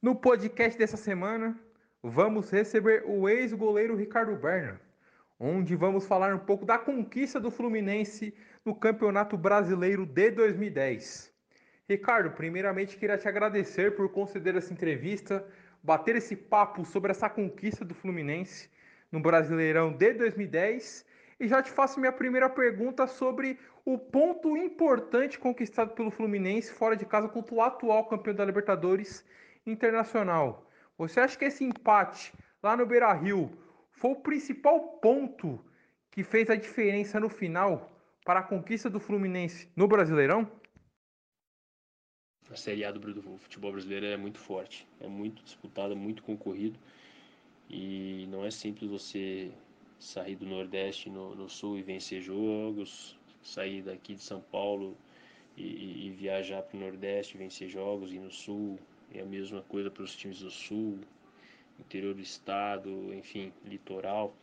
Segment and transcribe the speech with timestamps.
[0.00, 1.58] No podcast dessa semana,
[2.00, 4.80] vamos receber o ex-goleiro Ricardo Berna,
[5.40, 8.32] onde vamos falar um pouco da conquista do Fluminense
[8.64, 11.32] no Campeonato Brasileiro de 2010.
[11.88, 15.44] Ricardo, primeiramente queria te agradecer por conceder essa entrevista,
[15.82, 18.70] bater esse papo sobre essa conquista do Fluminense
[19.10, 21.04] no Brasileirão de 2010
[21.40, 26.96] e já te faço minha primeira pergunta sobre o ponto importante conquistado pelo Fluminense fora
[26.96, 29.24] de casa contra o atual campeão da Libertadores
[29.70, 30.66] Internacional.
[30.96, 33.50] Você acha que esse empate lá no Beira Rio
[33.92, 35.64] foi o principal ponto
[36.10, 37.90] que fez a diferença no final
[38.24, 40.50] para a conquista do Fluminense no Brasileirão?
[42.50, 46.78] A Série A do futebol brasileiro é muito forte, é muito disputada, muito concorrido
[47.68, 49.52] e não é simples você
[49.98, 54.96] sair do Nordeste no, no Sul e vencer jogos, sair daqui de São Paulo
[55.56, 58.78] e, e viajar para o Nordeste, vencer jogos e no Sul
[59.14, 60.98] é a mesma coisa para os times do Sul,
[61.78, 64.34] interior do estado, enfim, litoral.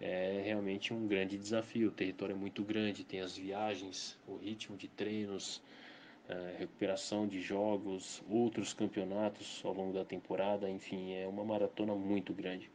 [0.00, 1.88] É realmente um grande desafio.
[1.88, 5.62] O território é muito grande, tem as viagens, o ritmo de treinos,
[6.58, 12.70] recuperação de jogos, outros campeonatos ao longo da temporada, enfim, é uma maratona muito grande.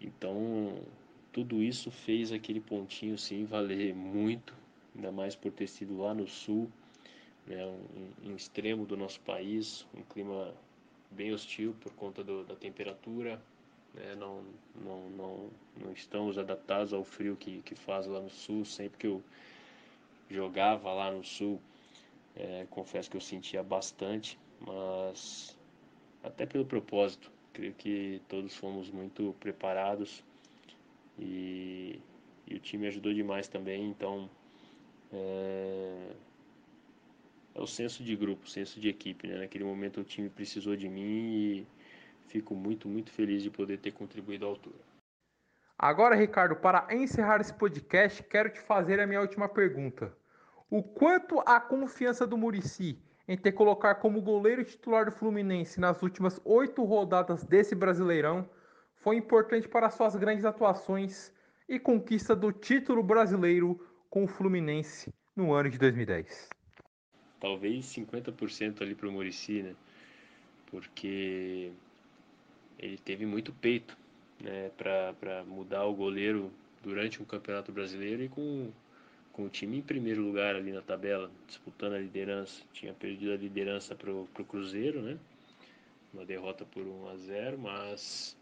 [0.00, 0.76] Então,
[1.32, 4.52] tudo isso fez aquele pontinho sim valer muito,
[4.94, 6.68] ainda mais por ter sido lá no sul
[7.48, 10.54] né, um, um, extremo do nosso país, um clima
[11.10, 13.40] bem hostil por conta do, da temperatura,
[13.94, 14.44] né, não,
[14.84, 18.64] não, não, não estamos adaptados ao frio que, que faz lá no sul.
[18.64, 19.22] Sempre que eu
[20.30, 21.60] jogava lá no sul,
[22.36, 25.56] é, confesso que eu sentia bastante, mas
[26.22, 30.22] até pelo propósito, creio que todos fomos muito preparados
[31.18, 31.98] e,
[32.46, 34.28] e o time ajudou demais também, então
[35.12, 36.12] é,
[37.58, 39.26] é o senso de grupo, o senso de equipe.
[39.26, 39.38] Né?
[39.38, 41.66] Naquele momento o time precisou de mim e
[42.28, 44.78] fico muito, muito feliz de poder ter contribuído à altura.
[45.76, 50.12] Agora, Ricardo, para encerrar esse podcast, quero te fazer a minha última pergunta.
[50.70, 56.00] O quanto a confiança do Murici em ter colocar como goleiro titular do Fluminense nas
[56.02, 58.48] últimas oito rodadas desse Brasileirão
[58.96, 61.32] foi importante para suas grandes atuações
[61.68, 63.78] e conquista do título brasileiro
[64.10, 66.57] com o Fluminense no ano de 2010
[67.40, 69.74] talvez 50% ali para o Murici, né?
[70.66, 71.72] Porque
[72.78, 73.96] ele teve muito peito,
[74.40, 74.70] né?
[74.76, 78.70] Para mudar o goleiro durante um campeonato brasileiro e com,
[79.32, 82.62] com o time em primeiro lugar ali na tabela, disputando a liderança.
[82.72, 85.18] Tinha perdido a liderança para o Cruzeiro, né?
[86.12, 88.36] Uma derrota por 1 a 0, mas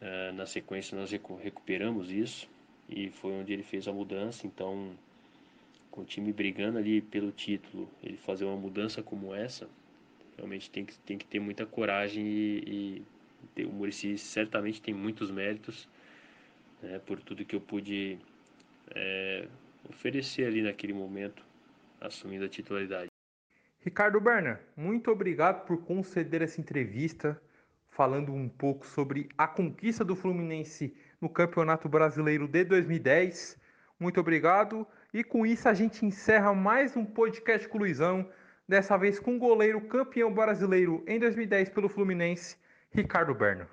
[0.00, 2.48] uh, na sequência nós recuperamos isso
[2.88, 4.46] e foi onde ele fez a mudança.
[4.46, 4.96] Então
[5.92, 9.68] com o time brigando ali pelo título, ele fazer uma mudança como essa,
[10.36, 13.04] realmente tem que, tem que ter muita coragem e,
[13.56, 15.88] e o Murici certamente tem muitos méritos
[16.82, 18.18] né, por tudo que eu pude
[18.94, 19.46] é,
[19.88, 21.44] oferecer ali naquele momento,
[22.00, 23.08] assumindo a titularidade.
[23.80, 27.40] Ricardo Berna, muito obrigado por conceder essa entrevista,
[27.90, 33.60] falando um pouco sobre a conquista do Fluminense no Campeonato Brasileiro de 2010.
[34.00, 34.86] Muito obrigado.
[35.12, 38.26] E com isso a gente encerra mais um podcast com Luizão,
[38.66, 42.56] dessa vez com o goleiro campeão brasileiro em 2010 pelo Fluminense,
[42.90, 43.66] Ricardo Berno.